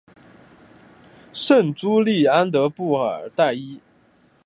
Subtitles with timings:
[1.31, 3.79] 圣朱利安德布尔代伊。